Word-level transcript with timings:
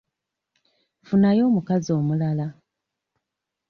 Funayo 1.07 1.41
omukazi 1.49 1.89
omulala. 1.99 2.47